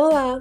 [0.00, 0.40] Olá,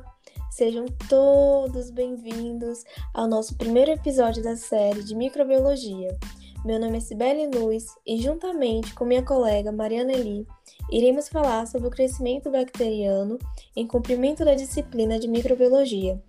[0.52, 6.16] sejam todos bem-vindos ao nosso primeiro episódio da série de microbiologia.
[6.64, 10.46] Meu nome é Sibeli Luz e, juntamente com minha colega Mariana Eli,
[10.92, 13.40] iremos falar sobre o crescimento bacteriano
[13.76, 16.22] em cumprimento da disciplina de microbiologia.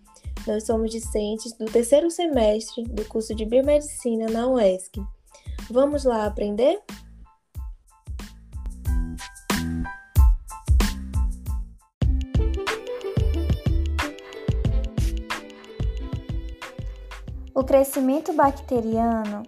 [0.46, 5.02] Nós somos discentes do terceiro semestre do curso de biomedicina na UESC.
[5.70, 6.80] Vamos lá aprender?
[17.58, 19.42] O crescimento bacteriano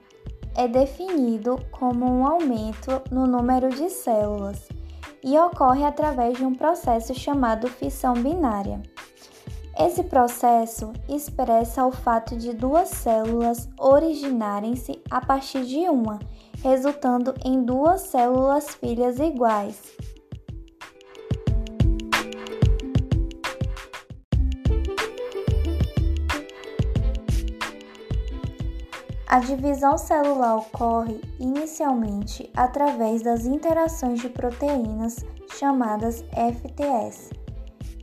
[0.56, 4.68] é definido como um aumento no número de células
[5.22, 8.82] e ocorre através de um processo chamado fissão binária.
[9.78, 16.18] Esse processo expressa o fato de duas células originarem-se a partir de uma,
[16.64, 19.80] resultando em duas células filhas iguais.
[29.32, 35.24] A divisão celular ocorre inicialmente através das interações de proteínas
[35.56, 37.30] chamadas FTS,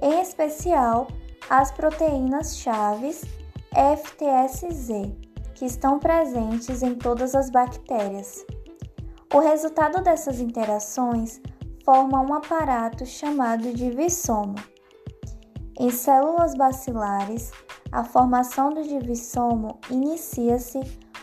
[0.02, 1.09] em especial
[1.50, 3.25] as proteínas chaves
[3.73, 5.11] FTSZ,
[5.53, 8.45] que estão presentes em todas as bactérias.
[9.34, 11.41] O resultado dessas interações
[11.84, 13.91] forma um aparato chamado de.
[15.78, 17.52] Em células bacilares,
[17.91, 20.80] a formação do divissomo inicia-se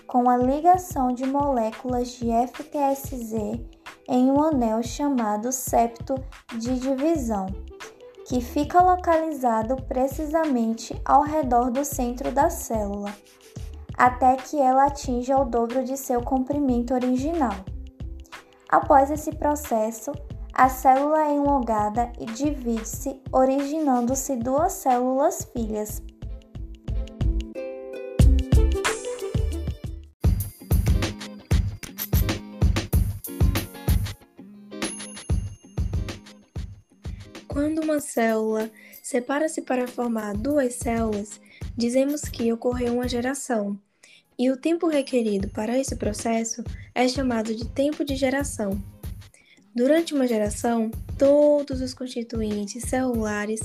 [0.06, 3.60] com a ligação de moléculas de FTSZ
[4.08, 6.14] em um anel chamado septo
[6.58, 7.46] de divisão,
[8.26, 13.12] que fica localizado precisamente ao redor do centro da célula,
[13.96, 17.54] até que ela atinja o dobro de seu comprimento original.
[18.68, 20.12] Após esse processo,
[20.52, 26.00] a célula é enlongada e divide-se, originando-se duas células filhas,
[37.54, 38.68] Quando uma célula
[39.00, 41.40] separa-se para formar duas células,
[41.76, 43.78] dizemos que ocorreu uma geração,
[44.36, 48.82] e o tempo requerido para esse processo é chamado de tempo de geração.
[49.72, 53.60] Durante uma geração, todos os constituintes celulares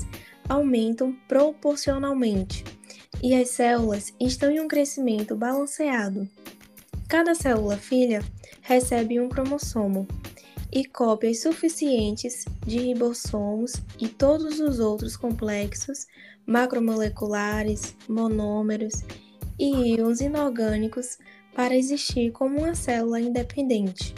[0.48, 2.62] aumentam proporcionalmente
[3.20, 6.28] e as células estão em um crescimento balanceado.
[7.08, 8.22] Cada célula filha
[8.62, 10.06] recebe um cromossomo,
[10.72, 16.06] e cópias suficientes de ribossomos e todos os outros complexos
[16.46, 19.02] macromoleculares, monômeros
[19.58, 21.18] e íons inorgânicos
[21.54, 24.14] para existir como uma célula independente.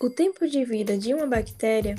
[0.00, 1.94] O tempo de vida de uma bactéria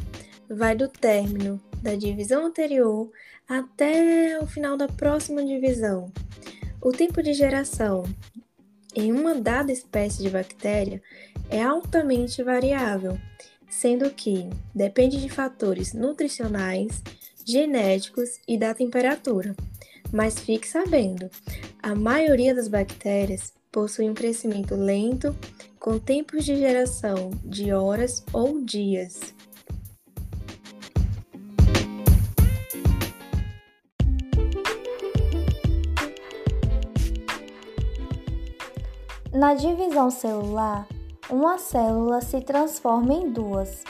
[0.49, 3.11] vai do término da divisão anterior
[3.47, 6.11] até o final da próxima divisão.
[6.81, 8.03] O tempo de geração
[8.95, 11.01] em uma dada espécie de bactéria
[11.49, 13.17] é altamente variável,
[13.69, 17.01] sendo que depende de fatores nutricionais,
[17.45, 19.55] genéticos e da temperatura.
[20.11, 21.29] Mas fique sabendo,
[21.83, 25.35] a maioria das bactérias possui um crescimento lento,
[25.77, 29.35] com tempos de geração de horas ou dias.
[39.35, 40.87] Na divisão celular,
[41.29, 43.83] uma célula se transforma em duas.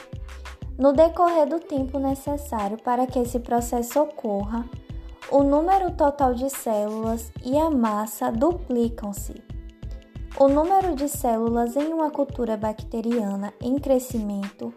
[0.76, 4.68] No decorrer do tempo necessário para que esse processo ocorra,
[5.30, 9.36] o número total de células e a massa duplicam-se.
[10.40, 14.74] O número de células em uma cultura bacteriana em crescimento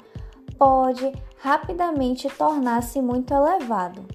[0.58, 4.06] pode rapidamente tornar-se muito elevado.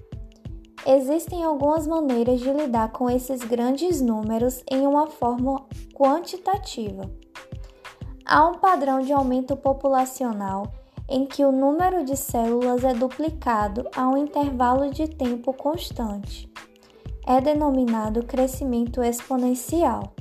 [0.86, 5.64] Existem algumas maneiras de lidar com esses grandes números em uma forma
[5.94, 7.10] quantitativa.
[8.26, 10.70] Há um padrão de aumento populacional
[11.08, 16.52] em que o número de células é duplicado a um intervalo de tempo constante.
[17.26, 20.12] É denominado crescimento exponencial.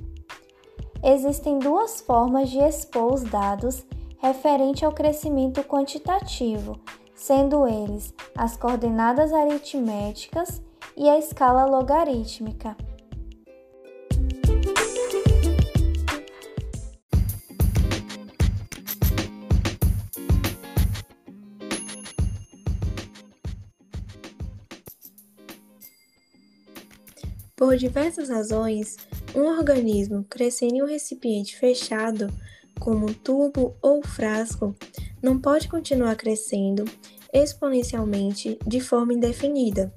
[1.04, 3.86] Existem duas formas de expor os dados
[4.18, 6.80] referente ao crescimento quantitativo
[7.25, 10.61] sendo eles as coordenadas aritméticas
[10.97, 12.75] e a escala logarítmica.
[27.55, 28.97] Por diversas razões,
[29.33, 32.27] um organismo crescendo em um recipiente fechado,
[32.79, 34.75] como um tubo ou frasco,
[35.21, 36.85] não pode continuar crescendo
[37.33, 39.93] exponencialmente de forma indefinida.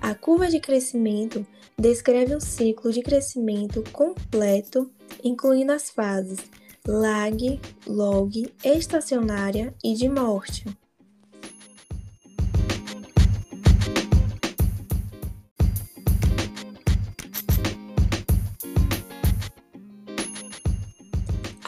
[0.00, 1.46] A curva de crescimento
[1.78, 4.90] descreve um ciclo de crescimento completo,
[5.22, 6.40] incluindo as fases
[6.86, 10.64] lag, log, estacionária e de morte.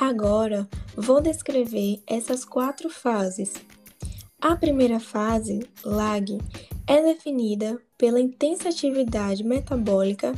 [0.06, 3.55] Agora vou descrever essas quatro fases.
[4.39, 6.39] A primeira fase, lag,
[6.87, 10.35] é definida pela intensa atividade metabólica,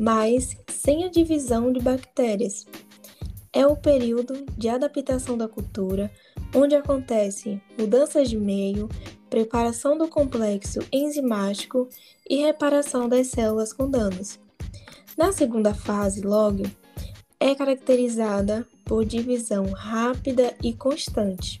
[0.00, 2.66] mas sem a divisão de bactérias.
[3.52, 6.10] É o período de adaptação da cultura,
[6.56, 8.88] onde acontece mudanças de meio,
[9.28, 11.86] preparação do complexo enzimático
[12.26, 14.40] e reparação das células com danos.
[15.18, 16.64] Na segunda fase, log,
[17.42, 21.60] é caracterizada por divisão rápida e constante.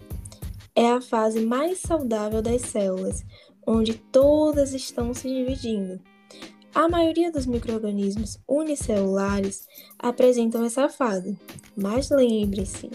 [0.76, 3.24] É a fase mais saudável das células,
[3.66, 6.00] onde todas estão se dividindo.
[6.72, 9.66] A maioria dos microrganismos unicelulares
[9.98, 11.36] apresentam essa fase,
[11.76, 12.88] mas lembre-se,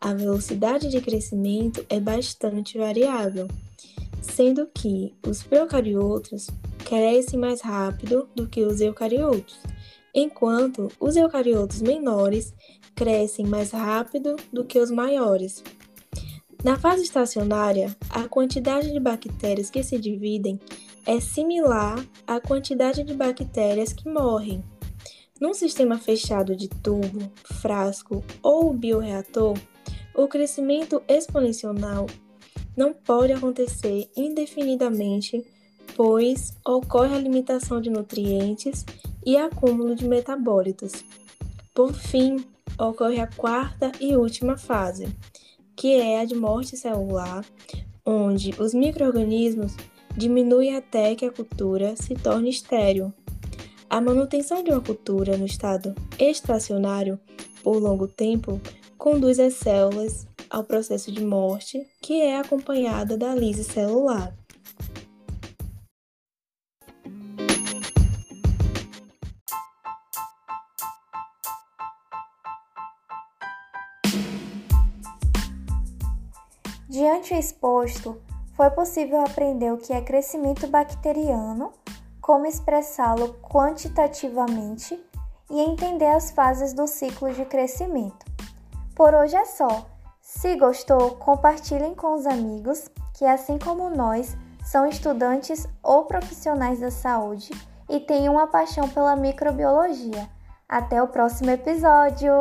[0.00, 3.48] a velocidade de crescimento é bastante variável,
[4.22, 6.46] sendo que os procariotos
[6.84, 9.58] crescem mais rápido do que os eucariotos,
[10.14, 12.52] enquanto os eucariotos menores
[12.94, 15.62] crescem mais rápido do que os maiores.
[16.62, 20.60] Na fase estacionária, a quantidade de bactérias que se dividem
[21.06, 24.62] é similar à quantidade de bactérias que morrem.
[25.40, 29.56] Num sistema fechado de tubo, frasco ou bioreator,
[30.14, 31.74] o crescimento exponencial
[32.76, 35.42] não pode acontecer indefinidamente,
[35.96, 38.84] pois ocorre a limitação de nutrientes
[39.24, 41.04] e acúmulo de metabólitos.
[41.74, 42.44] Por fim,
[42.78, 45.08] ocorre a quarta e última fase,
[45.76, 47.44] que é a de morte celular,
[48.04, 49.76] onde os microrganismos
[50.16, 53.12] diminuem até que a cultura se torne estéril.
[53.88, 57.18] A manutenção de uma cultura no estado estacionário
[57.62, 58.60] por longo tempo
[58.96, 64.34] conduz as células ao processo de morte, que é acompanhada da lise celular.
[76.90, 78.20] Diante exposto,
[78.56, 81.70] foi possível aprender o que é crescimento bacteriano,
[82.20, 85.00] como expressá-lo quantitativamente
[85.48, 88.26] e entender as fases do ciclo de crescimento.
[88.96, 89.86] Por hoje é só.
[90.20, 96.90] Se gostou, compartilhem com os amigos que, assim como nós, são estudantes ou profissionais da
[96.90, 97.52] saúde
[97.88, 100.28] e têm uma paixão pela microbiologia.
[100.68, 102.32] Até o próximo episódio!